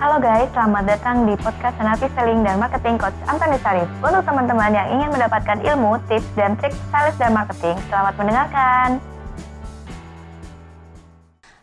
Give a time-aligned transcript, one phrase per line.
[0.00, 3.84] Halo guys, selamat datang di podcast Senapi Selling dan Marketing Coach Antoni Sarif.
[4.00, 8.96] Untuk teman-teman yang ingin mendapatkan ilmu, tips, dan trik sales dan marketing, selamat mendengarkan.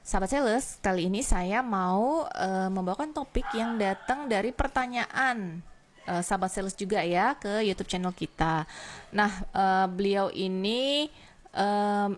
[0.06, 5.66] Sahabat sales, kali ini saya mau uh, membawakan topik yang datang dari pertanyaan
[6.06, 8.70] uh, sahabat sales juga ya ke YouTube channel kita.
[9.18, 11.10] Nah, uh, beliau ini
[11.58, 12.14] uh,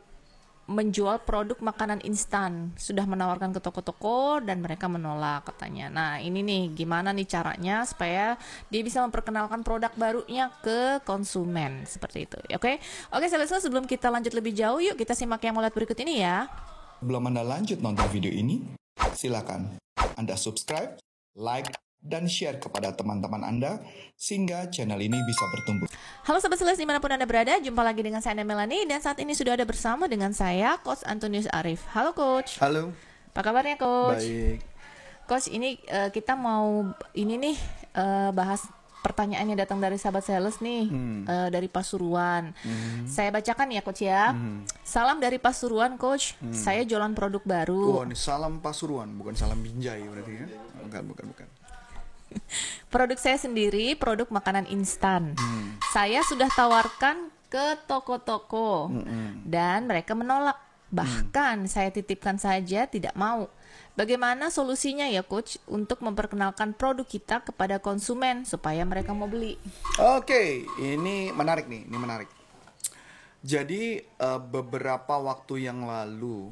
[0.70, 2.70] menjual produk makanan instan.
[2.78, 5.90] Sudah menawarkan ke toko-toko dan mereka menolak katanya.
[5.90, 8.38] Nah ini nih gimana nih caranya supaya
[8.70, 11.90] dia bisa memperkenalkan produk barunya ke konsumen?
[11.90, 12.78] Seperti itu oke?
[13.10, 16.22] Oke selesai sebelum kita lanjut lebih jauh yuk kita simak yang mau lihat berikut ini
[16.22, 16.46] ya.
[17.02, 18.62] Belum anda lanjut nonton video ini
[19.18, 19.82] silakan
[20.22, 21.02] anda subscribe
[21.34, 23.84] like dan share kepada teman-teman Anda
[24.16, 25.88] sehingga channel ini bisa bertumbuh.
[26.24, 29.20] Halo Sobat Seles di mana pun Anda berada, jumpa lagi dengan saya Melani dan saat
[29.20, 31.84] ini sudah ada bersama dengan saya Coach Antonius Arif.
[31.92, 32.60] Halo Coach.
[32.64, 32.96] Halo.
[33.36, 34.24] Apa kabarnya Coach?
[34.24, 34.60] Baik.
[35.28, 37.58] Coach ini uh, kita mau ini nih
[37.94, 38.66] uh, bahas
[39.00, 41.22] pertanyaan yang datang dari sahabat sales nih hmm.
[41.28, 42.52] uh, dari Pasuruan.
[42.52, 43.08] Hmm.
[43.08, 44.36] Saya bacakan ya coach ya.
[44.36, 44.68] Hmm.
[44.84, 46.36] Salam dari Pasuruan coach.
[46.44, 46.52] Hmm.
[46.52, 48.00] Saya jualan produk baru.
[48.00, 50.48] Oh, ini salam Pasuruan bukan salam Binjai berarti ya.
[50.84, 51.48] Bukan bukan bukan.
[52.94, 55.34] produk saya sendiri produk makanan instan.
[55.36, 55.78] Hmm.
[55.94, 59.46] Saya sudah tawarkan ke toko-toko hmm.
[59.46, 60.58] dan mereka menolak.
[60.90, 61.70] Bahkan hmm.
[61.70, 63.50] saya titipkan saja tidak mau.
[64.00, 69.60] Bagaimana solusinya ya coach untuk memperkenalkan produk kita kepada konsumen supaya mereka mau beli?
[70.00, 72.30] Oke, ini menarik nih, ini menarik.
[73.44, 76.48] Jadi uh, beberapa waktu yang lalu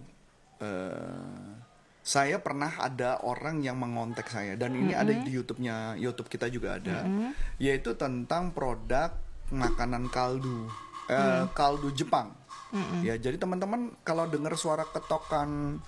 [0.59, 1.66] uh,
[2.07, 5.03] saya pernah ada orang yang mengontak saya dan ini mm -hmm.
[5.03, 7.29] ada di YouTube-nya YouTube kita juga ada mm -hmm.
[7.59, 9.11] yaitu tentang produk
[9.51, 10.71] makanan kaldu
[11.11, 11.51] uh, mm.
[11.51, 12.31] kaldu Jepang
[12.71, 13.01] mm -hmm.
[13.03, 15.83] ya jadi teman-teman kalau dengar suara ketokan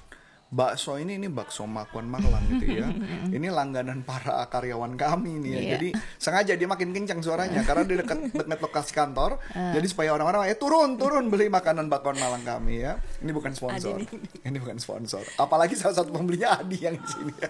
[0.50, 2.90] bakso ini ini bakso makuan Magelang gitu ya.
[3.38, 5.60] ini langganan para karyawan kami nih ya.
[5.62, 5.72] Yeah.
[5.78, 9.38] Jadi sengaja dia makin kencang suaranya karena dia dekat dekat lokasi kantor.
[9.54, 9.78] Uh.
[9.78, 12.98] Jadi supaya orang-orang eh turun turun beli makanan bakwan Malang kami ya.
[13.22, 14.02] Ini bukan sponsor.
[14.48, 15.22] ini bukan sponsor.
[15.38, 17.34] Apalagi salah satu pembelinya Adi yang di sini.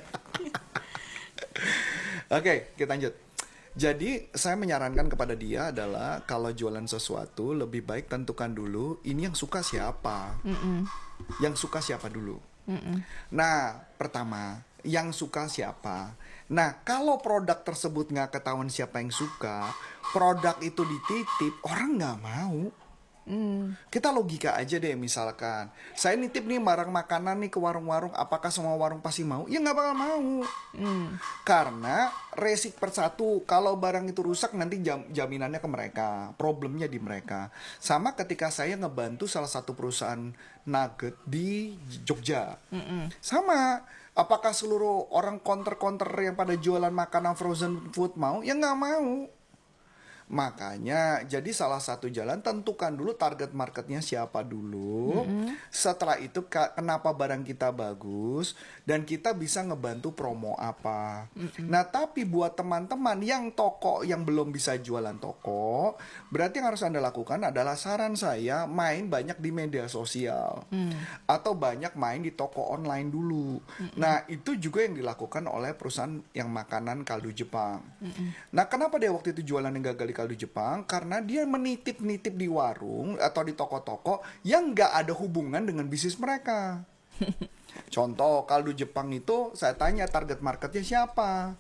[2.30, 3.16] Oke, okay, kita lanjut.
[3.80, 9.38] Jadi saya menyarankan kepada dia adalah kalau jualan sesuatu lebih baik tentukan dulu ini yang
[9.38, 10.80] suka siapa, mm -mm.
[11.40, 12.49] yang suka siapa dulu.
[13.34, 16.16] Nah, pertama, yang suka siapa?
[16.50, 19.70] Nah, kalau produk tersebut nggak ketahuan siapa yang suka,
[20.16, 22.60] produk itu dititip, orang nggak mau.
[23.30, 23.78] Hmm.
[23.94, 28.74] Kita logika aja deh misalkan Saya nitip nih barang makanan nih ke warung-warung Apakah semua
[28.74, 29.46] warung pasti mau?
[29.46, 30.26] Ya nggak bakal mau
[30.74, 31.08] hmm.
[31.46, 37.54] Karena resik persatu Kalau barang itu rusak nanti jam, jaminannya ke mereka Problemnya di mereka
[37.78, 40.34] Sama ketika saya ngebantu salah satu perusahaan
[40.66, 43.14] nugget di Jogja hmm.
[43.22, 43.86] Sama
[44.18, 48.42] Apakah seluruh orang counter-counter yang pada jualan makanan frozen food mau?
[48.42, 49.30] Ya nggak mau
[50.30, 55.26] Makanya jadi salah satu jalan tentukan dulu target marketnya siapa dulu.
[55.26, 55.74] Mm-hmm.
[55.74, 58.54] Setelah itu kenapa barang kita bagus
[58.86, 61.26] dan kita bisa ngebantu promo apa.
[61.34, 61.66] Mm-hmm.
[61.66, 65.98] Nah, tapi buat teman-teman yang toko yang belum bisa jualan toko,
[66.30, 70.62] berarti yang harus Anda lakukan adalah saran saya main banyak di media sosial.
[70.70, 70.94] Mm.
[71.26, 73.58] Atau banyak main di toko online dulu.
[73.58, 73.98] Mm-hmm.
[73.98, 77.82] Nah, itu juga yang dilakukan oleh perusahaan yang makanan kaldu Jepang.
[77.98, 78.54] Mm-hmm.
[78.54, 83.16] Nah, kenapa dia waktu itu jualan yang gagal kaldu Jepang karena dia menitip-nitip di warung
[83.16, 86.84] atau di toko-toko yang nggak ada hubungan dengan bisnis mereka.
[87.96, 91.56] Contoh kaldu Jepang itu saya tanya target marketnya siapa?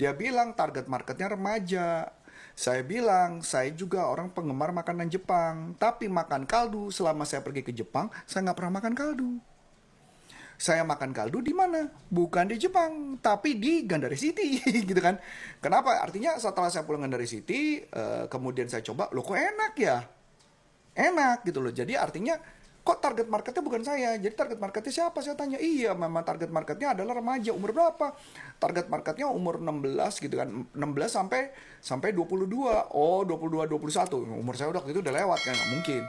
[0.00, 2.08] Dia bilang target marketnya remaja.
[2.58, 5.78] Saya bilang, saya juga orang penggemar makanan Jepang.
[5.78, 9.38] Tapi makan kaldu, selama saya pergi ke Jepang, saya nggak pernah makan kaldu
[10.58, 11.86] saya makan kaldu di mana?
[12.10, 14.58] Bukan di Jepang, tapi di Gandari City,
[14.90, 15.14] gitu kan?
[15.62, 16.02] Kenapa?
[16.02, 20.02] Artinya setelah saya pulang Gandari City, uh, kemudian saya coba, lo kok enak ya?
[20.98, 21.70] Enak gitu loh.
[21.70, 22.34] Jadi artinya
[22.82, 24.18] kok target marketnya bukan saya.
[24.18, 25.22] Jadi target marketnya siapa?
[25.22, 25.62] Saya tanya.
[25.62, 27.54] Iya, memang target marketnya adalah remaja.
[27.54, 28.18] Umur berapa?
[28.58, 30.48] Target marketnya umur 16 gitu kan.
[30.74, 30.74] 16
[31.06, 32.50] sampai sampai 22.
[32.90, 34.26] Oh, 22 21.
[34.42, 36.02] Umur saya udah itu udah lewat kan, nggak mungkin.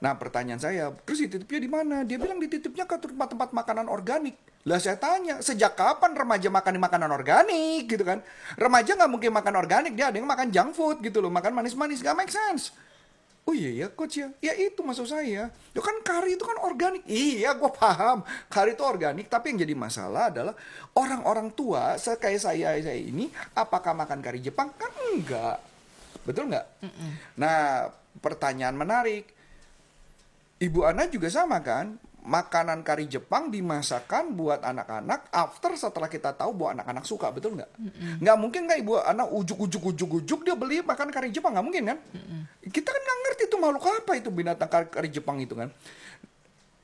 [0.00, 1.96] Nah pertanyaan saya, terus dititipnya di mana?
[2.04, 4.36] Dia bilang dititipnya ke tempat-tempat makanan organik.
[4.66, 8.18] Lah saya tanya, sejak kapan remaja makan makanan organik gitu kan?
[8.58, 12.02] Remaja nggak mungkin makan organik, dia ada yang makan junk food gitu loh, makan manis-manis,
[12.02, 12.74] gak make sense.
[13.46, 15.46] Oh iya ya coach ya, ya itu maksud saya.
[15.54, 17.06] Ya kan kari itu kan organik.
[17.06, 19.30] Iya gue paham, kari itu organik.
[19.30, 20.58] Tapi yang jadi masalah adalah
[20.98, 24.74] orang-orang tua kayak saya saya ini, apakah makan kari Jepang?
[24.74, 25.62] Kan enggak.
[26.26, 26.66] Betul nggak?
[26.82, 27.10] Mm -mm.
[27.38, 27.86] Nah
[28.18, 29.35] pertanyaan menarik
[30.56, 32.00] Ibu Ana juga sama kan?
[32.26, 37.70] makanan kari Jepang dimasakkan buat anak-anak after setelah kita tahu bahwa anak-anak suka betul nggak
[38.18, 41.66] nggak mungkin nggak ibu anak ujuk ujuk ujuk ujuk dia beli makan kari Jepang nggak
[41.70, 41.98] mungkin kan
[42.66, 45.70] kita kan nggak ngerti itu makhluk apa itu binatang kari, kari Jepang itu kan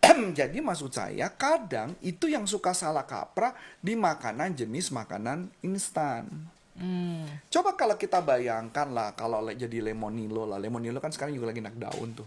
[0.39, 3.51] jadi maksud saya kadang itu yang suka salah kaprah
[3.83, 6.31] di makanan jenis makanan instan
[6.73, 7.29] Hmm.
[7.53, 10.57] Coba kalau kita bayangkan lah kalau jadi lemonilo lah.
[10.57, 12.25] Lemonilo kan sekarang juga lagi naik daun tuh.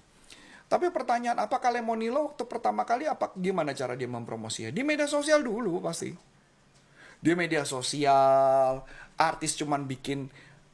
[0.65, 4.73] Tapi pertanyaan apakah lemonilo waktu pertama kali apa gimana cara dia mempromosinya?
[4.73, 6.09] Di media sosial dulu pasti.
[7.21, 8.81] Di media sosial,
[9.17, 10.25] artis cuman bikin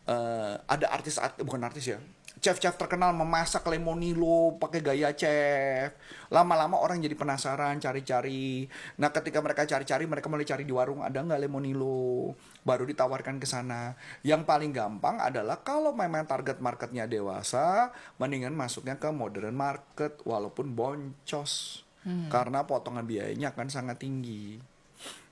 [0.07, 1.99] eh, ada artis art, bukan artis ya.
[2.41, 5.93] Chef-chef terkenal memasak lemonilo pakai gaya chef.
[6.33, 8.65] Lama-lama orang jadi penasaran, cari-cari.
[8.97, 12.33] Nah, ketika mereka cari-cari, mereka mulai cari di warung ada nggak lemonilo.
[12.65, 13.93] Baru ditawarkan ke sana.
[14.25, 20.73] Yang paling gampang adalah kalau memang target marketnya dewasa, mendingan masuknya ke modern market walaupun
[20.73, 21.85] boncos.
[22.33, 24.57] Karena potongan biayanya akan sangat tinggi.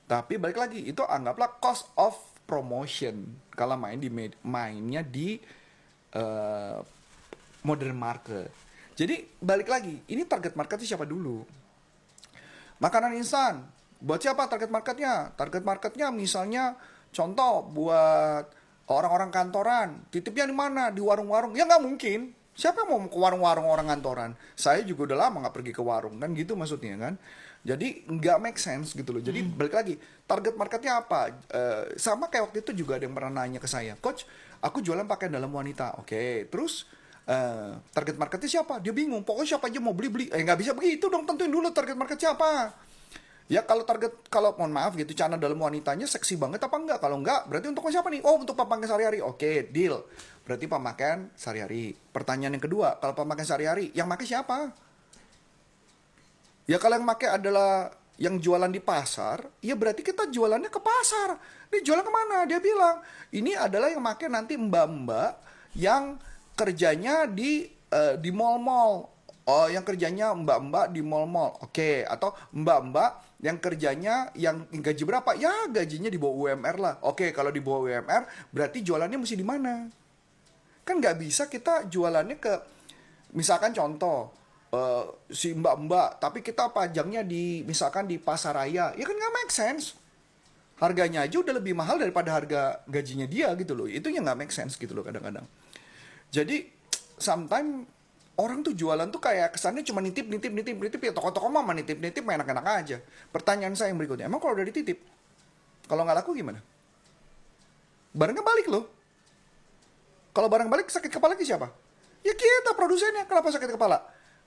[0.06, 2.14] Tapi balik lagi itu anggaplah cost of
[2.50, 4.10] promotion kalau main di
[4.42, 5.38] mainnya di
[6.18, 6.78] eh,
[7.64, 8.52] modern market.
[9.00, 11.48] Jadi balik lagi, ini target marketnya siapa dulu?
[12.84, 13.64] Makanan instan,
[14.00, 15.32] buat siapa target marketnya?
[15.36, 16.76] Target marketnya misalnya
[17.12, 18.48] contoh buat
[18.92, 20.92] orang-orang kantoran, titipnya di mana?
[20.92, 21.56] Di warung-warung?
[21.56, 22.36] Ya nggak mungkin.
[22.60, 24.32] Siapa yang mau ke warung-warung orang kantoran?
[24.52, 27.16] Saya juga udah lama nggak pergi ke warung kan gitu maksudnya kan.
[27.64, 29.24] Jadi nggak make sense gitu loh.
[29.24, 29.96] Jadi balik lagi
[30.28, 31.32] target marketnya apa?
[31.48, 34.28] Eh, sama kayak waktu itu juga ada yang pernah nanya ke saya, coach,
[34.60, 36.00] aku jualan pakaian dalam wanita.
[36.04, 36.84] Oke, terus
[37.30, 38.82] eh, target marketnya siapa?
[38.82, 39.22] Dia bingung.
[39.22, 40.26] Pokoknya siapa aja mau beli beli.
[40.34, 41.30] Eh nggak bisa begitu dong.
[41.30, 42.74] Tentuin dulu target market siapa.
[43.50, 47.02] Ya kalau target kalau mohon maaf gitu celana dalam wanitanya seksi banget apa enggak?
[47.02, 48.22] Kalau enggak berarti untuk siapa nih?
[48.22, 49.20] Oh untuk pemakaian sehari-hari.
[49.26, 50.06] Oke, deal.
[50.46, 51.98] Berarti pemakaian sehari-hari.
[52.14, 54.58] Pertanyaan yang kedua, kalau pemakaian sehari-hari, yang pakai siapa?
[56.70, 57.90] Ya kalau yang pakai adalah
[58.22, 61.34] yang jualan di pasar, ya berarti kita jualannya ke pasar.
[61.74, 62.46] Ini jualan ke mana?
[62.46, 63.02] Dia bilang,
[63.34, 65.42] ini adalah yang pakai nanti mbak-mbak
[65.74, 66.22] yang
[66.60, 69.08] kerjanya di eh, di mall-mall.
[69.50, 71.58] Oh, yang kerjanya mbak-mbak di mall-mall.
[71.66, 75.34] Oke, atau mbak-mbak yang kerjanya yang gaji berapa?
[75.40, 76.96] Ya, gajinya di bawah UMR lah.
[77.02, 79.90] Oke, kalau di bawah UMR berarti jualannya mesti di mana?
[80.86, 82.54] Kan nggak bisa kita jualannya ke
[83.34, 84.30] misalkan contoh
[84.70, 89.98] eh, si mbak-mbak, tapi kita pajangnya di misalkan di pasaraya, ya kan nggak make sense.
[90.78, 93.90] Harganya aja udah lebih mahal daripada harga gajinya dia gitu loh.
[93.90, 95.44] Itu yang nggak make sense gitu loh kadang-kadang.
[96.30, 96.70] Jadi
[97.18, 97.90] sometimes
[98.40, 102.00] orang tuh jualan tuh kayak kesannya cuma nitip nitip nitip nitip ya toko-toko mama nitip
[102.00, 102.98] nitip enak-enak aja.
[103.34, 105.04] Pertanyaan saya yang berikutnya, emang kalau udah dititip,
[105.90, 106.62] kalau nggak laku gimana?
[108.14, 108.86] Barangnya balik loh.
[110.30, 111.68] Kalau barang balik sakit kepala ke siapa?
[112.22, 113.26] Ya kita produsennya.
[113.26, 113.98] Kenapa sakit kepala?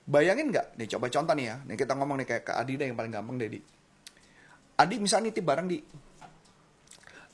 [0.07, 0.79] Bayangin nggak?
[0.79, 1.55] Nih coba contoh nih ya.
[1.67, 3.59] Nih kita ngomong nih kayak ke Adi deh yang paling gampang deh Di.
[4.79, 5.77] Adi misalnya nitip barang di.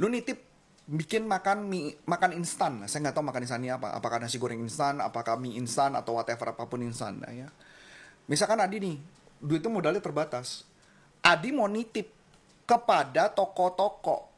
[0.02, 0.49] Lu nitip
[0.90, 2.82] bikin makan mie makan instan.
[2.90, 3.94] Saya nggak tahu makan instannya apa.
[3.94, 7.54] Apakah nasi goreng instan, apakah mie instan atau whatever apa pun instan nah, ya.
[8.26, 8.98] Misalkan Adi nih,
[9.38, 10.66] duitnya modalnya terbatas.
[11.22, 12.10] Adi mau nitip
[12.66, 14.30] kepada toko-toko.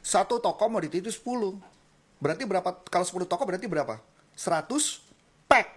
[0.00, 1.56] Satu toko mau dititip 10.
[2.20, 2.68] Berarti berapa?
[2.88, 4.00] Kalau 10 toko berarti berapa?
[4.36, 4.68] 100
[5.48, 5.68] pack.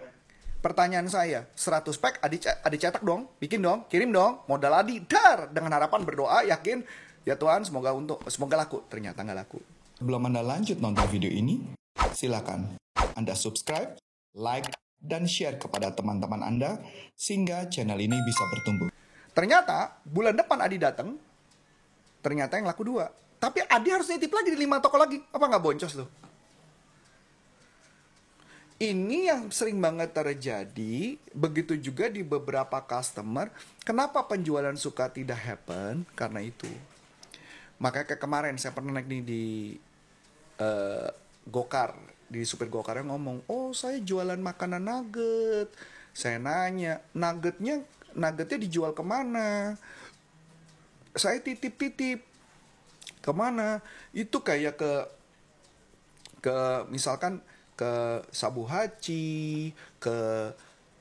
[0.60, 5.46] Pertanyaan saya, 100 pack Adi, Adi cetak dong, bikin dong, kirim dong, modal Adi dar
[5.52, 6.82] dengan harapan berdoa yakin
[7.26, 8.86] ya Tuhan semoga untuk semoga laku.
[8.86, 9.58] Ternyata nggak laku.
[9.98, 11.60] Sebelum Anda lanjut nonton video ini,
[12.14, 12.78] silakan
[13.18, 13.98] Anda subscribe,
[14.38, 14.70] like,
[15.02, 16.78] dan share kepada teman-teman Anda
[17.18, 18.88] sehingga channel ini bisa bertumbuh.
[19.34, 21.18] Ternyata bulan depan Adi datang,
[22.24, 23.10] ternyata yang laku dua.
[23.36, 25.20] Tapi Adi harus nitip lagi di lima toko lagi.
[25.34, 26.08] Apa nggak boncos tuh?
[28.76, 33.48] Ini yang sering banget terjadi, begitu juga di beberapa customer.
[33.80, 36.04] Kenapa penjualan suka tidak happen?
[36.12, 36.68] Karena itu.
[37.76, 39.44] Makanya kayak kemarin saya pernah naik nih di
[40.60, 41.10] eh,
[41.46, 41.94] Gokar,
[42.26, 45.70] di supir Gokar yang ngomong, oh saya jualan makanan nugget.
[46.16, 47.84] Saya nanya, nuggetnya
[48.16, 49.76] nuggetnya dijual ke mana?
[51.12, 52.24] Saya titip-titip
[53.20, 53.84] ke mana?
[54.16, 54.92] Itu kayak ke
[56.40, 56.56] ke
[56.88, 57.44] misalkan
[57.76, 60.16] ke Sabu Haci, ke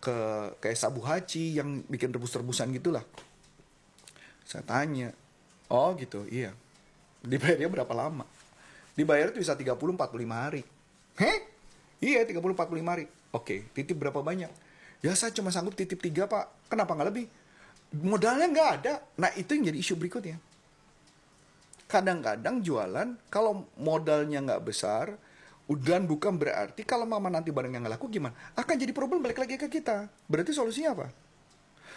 [0.04, 0.16] ke
[0.60, 3.02] kayak Sabu Haci yang bikin rebus-rebusan gitulah.
[4.46, 5.10] Saya tanya,
[5.72, 6.54] oh gitu, iya.
[7.26, 8.24] Dibayarnya berapa lama?
[8.94, 9.98] Dibayar itu bisa 30-45
[10.32, 10.62] hari.
[11.20, 11.38] Heh?
[12.00, 13.06] Iya, 30-45 hari.
[13.36, 14.48] Oke, titip berapa banyak?
[15.04, 16.72] Ya saya cuma sanggup titip 3 pak.
[16.72, 17.26] Kenapa nggak lebih?
[18.00, 18.94] Modalnya nggak ada.
[19.20, 20.40] Nah itu yang jadi isu berikutnya.
[21.86, 25.14] Kadang-kadang jualan, kalau modalnya nggak besar,
[25.66, 28.34] dan bukan berarti kalau mama nanti barangnya nggak laku gimana?
[28.58, 30.10] Akan jadi problem balik lagi ke kita.
[30.30, 31.08] Berarti solusinya apa?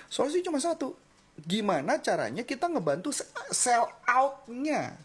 [0.08, 0.97] Solusi cuma satu.
[1.38, 3.12] Gimana caranya kita ngebantu
[3.52, 4.97] sell out-nya.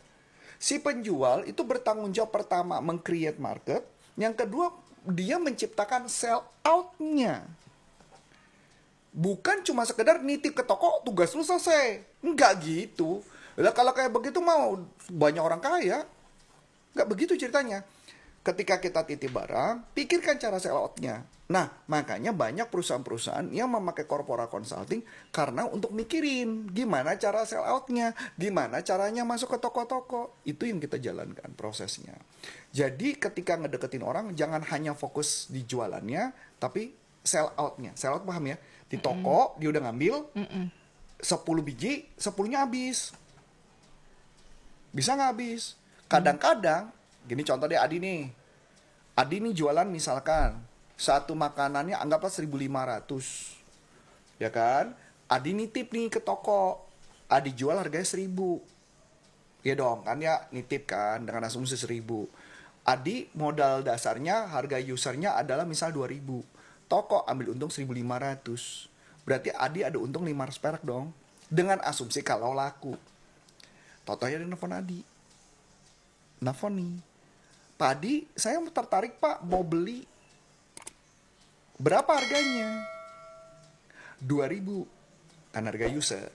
[0.63, 3.83] Si penjual itu bertanggung jawab pertama meng-create market,
[4.15, 4.71] yang kedua
[5.03, 7.43] dia menciptakan sell out-nya.
[9.11, 11.99] Bukan cuma sekedar nitip ke toko tugas lu selesai.
[12.23, 13.19] Enggak gitu.
[13.59, 14.79] Lah kalau kayak begitu mau
[15.11, 16.07] banyak orang kaya.
[16.95, 17.83] Enggak begitu ceritanya
[18.43, 21.23] ketika kita titip barang, pikirkan cara sell out-nya.
[21.47, 28.11] Nah, makanya banyak perusahaan-perusahaan yang memakai corporate consulting karena untuk mikirin gimana cara sell out-nya,
[28.35, 30.43] gimana caranya masuk ke toko-toko.
[30.43, 32.19] Itu yang kita jalankan prosesnya.
[32.75, 36.91] Jadi ketika ngedeketin orang, jangan hanya fokus di jualannya, tapi
[37.23, 37.95] sell out-nya.
[37.95, 38.57] Sell out paham ya?
[38.91, 39.59] Di toko, mm -mm.
[39.63, 40.65] dia udah ngambil, mm -mm.
[41.23, 43.15] 10 biji, 10-nya habis.
[44.91, 45.79] Bisa nggak habis?
[46.11, 46.91] Kadang-kadang
[47.23, 48.27] Gini contoh deh Adi nih.
[49.15, 50.59] Adi nih jualan misalkan
[50.99, 54.41] satu makanannya anggaplah 1500.
[54.41, 54.91] Ya kan?
[55.31, 56.83] Adi nitip nih ke toko.
[57.31, 58.27] Adi jual harganya 1000.
[59.63, 62.27] Ya dong, kan ya nitip kan dengan asumsi 1000.
[62.83, 66.43] Adi modal dasarnya harga usernya adalah misal 2000.
[66.91, 68.91] Toko ambil untung 1500.
[69.23, 71.15] Berarti Adi ada untung 500 perak dong.
[71.47, 72.99] Dengan asumsi kalau laku.
[74.03, 74.99] Totonya ada nelfon Adi.
[76.43, 77.12] Nelfon nih
[77.83, 80.07] Tadi saya tertarik Pak mau beli.
[81.75, 82.79] Berapa harganya?
[84.23, 84.87] 2000
[85.51, 86.31] kan harga user.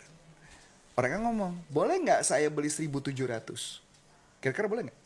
[0.93, 3.17] Orang kan ngomong, boleh nggak saya beli 1700?
[4.45, 4.99] Kira-kira boleh nggak?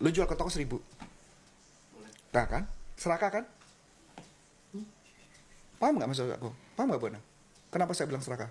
[0.00, 0.64] Lu jual ke toko 1000?
[0.64, 2.10] Boleh.
[2.32, 2.64] Nah kan?
[2.96, 3.44] Serakah kan?
[5.76, 6.48] Paham nggak maksud aku?
[6.72, 7.20] Paham nggak Bona?
[7.68, 8.48] Kenapa saya bilang serakah?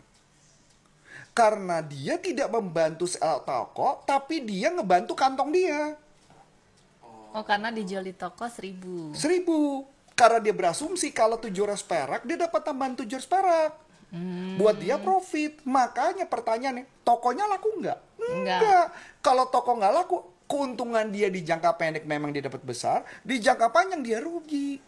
[1.32, 5.96] Karena dia tidak membantu sel toko, tapi dia ngebantu kantong dia.
[7.34, 9.14] Oh, karena dijual di toko seribu.
[9.14, 9.86] Seribu.
[10.18, 13.72] Karena dia berasumsi kalau tujuh ratus perak, dia dapat tambahan tujuh ratus perak.
[14.10, 14.58] Hmm.
[14.58, 15.62] Buat dia profit.
[15.64, 18.00] Makanya pertanyaannya, tokonya laku nggak?
[18.20, 18.60] Enggak.
[18.60, 18.86] Enggak.
[19.22, 20.18] Kalau toko nggak laku,
[20.50, 24.82] keuntungan dia di jangka pendek memang dia dapat besar, di jangka panjang dia rugi.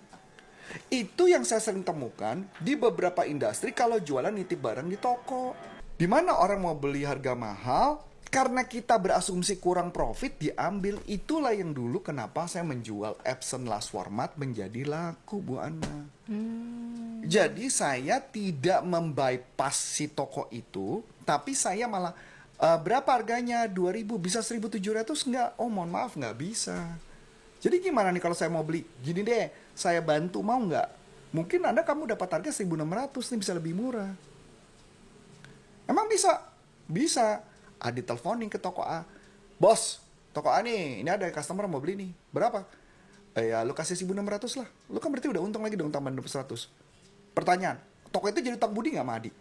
[0.90, 5.54] Itu yang saya sering temukan di beberapa industri kalau jualan nitip barang di toko.
[6.02, 8.02] Di mana orang mau beli harga mahal,
[8.34, 10.98] karena kita berasumsi kurang profit diambil.
[11.06, 16.10] Itulah yang dulu kenapa saya menjual Epson last format menjadi laku Bu Ana.
[16.26, 17.22] Hmm.
[17.22, 22.18] Jadi saya tidak membypass si toko itu, tapi saya malah
[22.58, 25.54] uh, berapa harganya 2000 bisa 1700 enggak?
[25.62, 26.98] Oh mohon maaf nggak bisa.
[27.62, 28.82] Jadi gimana nih kalau saya mau beli?
[29.06, 30.90] Gini deh, saya bantu mau nggak?
[31.30, 32.74] Mungkin Anda kamu dapat harga 1600
[33.14, 34.31] nih bisa lebih murah.
[35.92, 36.40] Emang bisa?
[36.88, 37.44] Bisa.
[37.84, 39.04] Adi teleponin ke toko A.
[39.60, 40.00] Bos,
[40.32, 42.12] toko A nih, ini ada customer mau beli nih.
[42.32, 42.64] Berapa?
[43.36, 44.68] Eh, ya lu kasih 1600 lah.
[44.88, 46.48] Lu kan berarti udah untung lagi dong tambahan 100.
[47.36, 47.76] Pertanyaan,
[48.08, 49.32] toko itu jadi utang budi nggak sama Adi?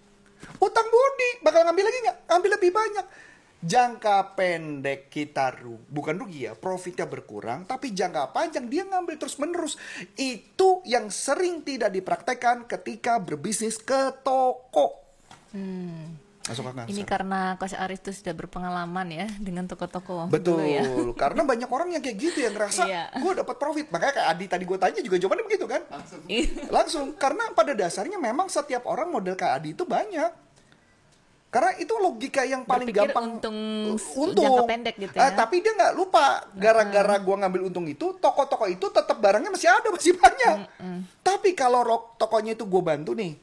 [0.59, 2.19] Utang budi, bakal ngambil lagi nggak?
[2.35, 3.07] Ambil lebih banyak.
[3.61, 9.37] Jangka pendek kita rugi, bukan rugi ya, profitnya berkurang, tapi jangka panjang dia ngambil terus
[9.37, 9.77] menerus.
[10.17, 14.97] Itu yang sering tidak dipraktekkan ketika berbisnis ke toko.
[15.53, 16.30] Hmm.
[16.51, 16.85] Masuk akal.
[16.91, 20.27] Ini karena Coach Aris itu sudah berpengalaman ya dengan toko-toko.
[20.27, 20.67] Betul.
[20.67, 20.83] Ya.
[21.23, 23.07] Karena banyak orang yang kayak gitu yang ngerasa iya.
[23.15, 23.87] gue dapat profit.
[23.95, 25.83] Makanya kayak Adi tadi gue tanya juga jawabannya begitu kan?
[25.87, 26.21] Langsung.
[26.27, 26.51] Iya.
[26.75, 27.07] Langsung.
[27.15, 30.51] Karena pada dasarnya memang setiap orang model kayak Adi itu banyak.
[31.51, 33.59] Karena itu logika yang paling Berpikir gampang untung,
[33.99, 35.23] untung jangka pendek gitu ya.
[35.27, 39.67] Eh, tapi dia nggak lupa gara-gara gue ngambil untung itu toko-toko itu tetap barangnya masih
[39.67, 40.57] ada masih banyak.
[40.79, 40.99] Mm -mm.
[41.27, 41.83] Tapi kalau
[42.15, 43.35] tokonya itu gue bantu nih,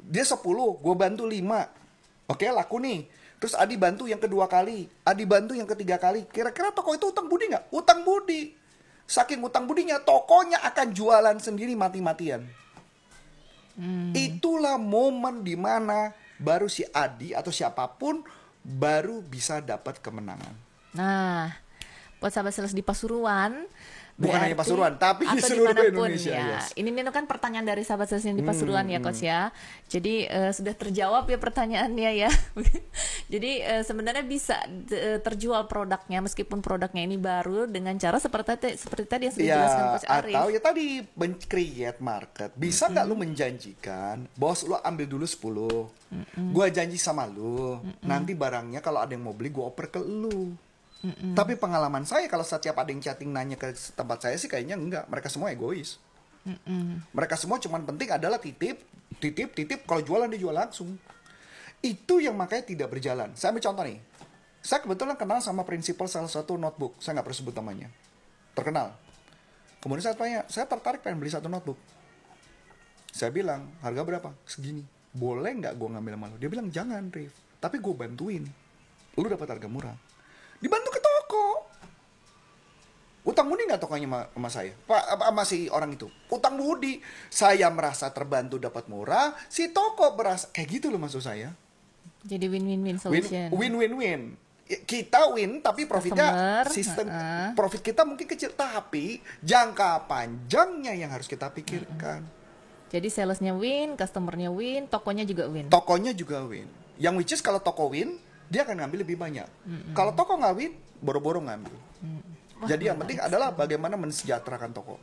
[0.00, 1.83] dia 10, gue bantu 5
[2.30, 3.06] Oke, laku nih.
[3.38, 6.24] Terus Adi bantu yang kedua kali, Adi bantu yang ketiga kali.
[6.30, 7.68] Kira-kira toko itu utang budi nggak?
[7.74, 8.56] Utang budi.
[9.04, 12.40] Saking utang budinya, tokonya akan jualan sendiri mati-matian.
[13.76, 14.16] Hmm.
[14.16, 18.24] Itulah momen di mana baru si Adi atau siapa pun
[18.64, 20.56] baru bisa dapat kemenangan.
[20.96, 21.52] Nah,
[22.16, 23.68] buat sahabat sales di Pasuruan,
[24.14, 26.30] Bukan Berarti, hanya Pasuruan, tapi di seluruh Indonesia.
[26.30, 26.46] Ya.
[26.54, 26.70] Yes.
[26.78, 29.40] Ini Nino kan pertanyaan dari sahabat saya di Pasuruan hmm, ya, Coach ya.
[29.90, 32.30] Jadi uh, sudah terjawab ya pertanyaannya ya.
[33.32, 39.04] Jadi uh, sebenarnya bisa uh, terjual produknya meskipun produknya ini baru dengan cara seperti seperti
[39.10, 40.34] tadi yang sudah ya, jelaskan Coach Arif.
[40.38, 40.86] Atau ya tadi
[41.50, 42.50] create market.
[42.54, 43.18] Bisa nggak -hmm.
[43.18, 45.42] lu menjanjikan, bos lu ambil dulu 10.
[45.42, 46.48] -hmm.
[46.54, 48.06] Gua janji sama lu, -hmm.
[48.06, 50.54] nanti barangnya kalau ada yang mau beli gua oper ke lu.
[51.02, 51.32] Mm-mm.
[51.36, 55.04] Tapi pengalaman saya kalau setiap ada yang chatting nanya ke tempat saya sih kayaknya enggak.
[55.10, 55.98] Mereka semua egois.
[56.44, 57.02] Mm-mm.
[57.12, 58.80] Mereka semua cuman penting adalah titip,
[59.18, 59.80] titip, titip.
[59.84, 60.96] Kalau jualan dia jual langsung.
[61.84, 63.36] Itu yang makanya tidak berjalan.
[63.36, 63.98] Saya ambil contoh nih.
[64.64, 66.96] Saya kebetulan kenal sama prinsipal salah satu notebook.
[66.96, 67.92] Saya nggak perlu sebut namanya.
[68.56, 68.96] Terkenal.
[69.84, 71.76] Kemudian saya tanya, saya tertarik pengen beli satu notebook.
[73.12, 74.32] Saya bilang, harga berapa?
[74.48, 74.80] Segini.
[75.12, 76.36] Boleh nggak gue ngambil sama lo?
[76.40, 77.36] Dia bilang, jangan, Rif.
[77.60, 78.44] Tapi gue bantuin.
[79.20, 79.92] Lu dapat harga murah.
[80.62, 81.44] Dibantu ke toko.
[83.24, 84.72] Utang budi nggak tokonya sama, sama saya?
[84.84, 86.12] Pak, apa sama si orang itu?
[86.28, 87.00] Utang budi.
[87.32, 91.56] Saya merasa terbantu dapat murah, si toko berasa kayak gitu loh maksud saya.
[92.24, 93.48] Jadi win-win-win Win solution.
[93.52, 94.22] win win win.
[94.64, 97.48] Kita win tapi profitnya Customer, sistem uh-uh.
[97.52, 102.24] profit kita mungkin kecil tapi jangka panjangnya yang harus kita pikirkan.
[102.88, 105.68] Jadi salesnya win, customernya win, tokonya juga win.
[105.68, 106.64] Tokonya juga win.
[106.96, 108.16] Yang which is kalau toko win,
[108.48, 109.48] dia akan ngambil lebih banyak.
[109.96, 111.76] Kalau toko nggak win, boro-boro ngambil.
[112.64, 114.96] Jadi yang penting adalah bagaimana mensejahterakan toko.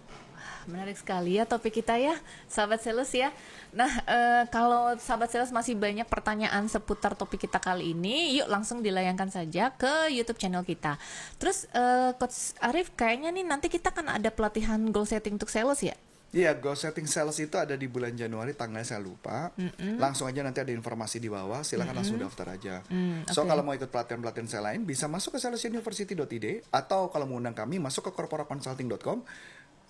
[0.69, 2.13] Menarik sekali ya topik kita ya,
[2.45, 3.33] sahabat sales ya.
[3.73, 8.85] Nah, eh, kalau sahabat sales masih banyak pertanyaan seputar topik kita kali ini, yuk langsung
[8.85, 11.01] dilayangkan saja ke YouTube channel kita.
[11.41, 15.81] Terus, eh, Coach Arif, kayaknya nih nanti kita kan ada pelatihan goal setting untuk sales
[15.81, 15.97] ya?
[16.31, 19.51] Iya, goal setting sales itu ada di bulan Januari, tanggalnya saya lupa.
[19.99, 22.79] Langsung aja nanti ada informasi di bawah, silahkan langsung daftar aja.
[22.87, 23.51] Mm, So oke.
[23.51, 27.83] kalau mau ikut pelatihan-pelatihan saya lain, bisa masuk ke salesuniversity.id atau kalau mau undang kami,
[27.83, 29.27] masuk ke corporaconsulting.com,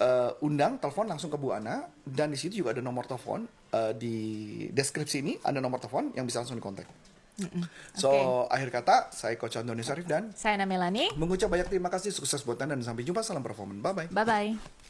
[0.02, 3.46] eh, undang, telepon langsung ke Bu Ana, dan di situ juga ada nomor telepon
[3.78, 4.16] eh, di
[4.74, 6.90] deskripsi ini ada nomor telepon yang bisa langsung dikontak.
[7.94, 12.42] So akhir kata, saya Coach Antoni Sarif dan Saya Namelani, mengucap banyak terima kasih, sukses
[12.42, 14.10] buat Anda dan sampai jumpa, salam performance, bye bye.
[14.10, 14.90] bye-bye.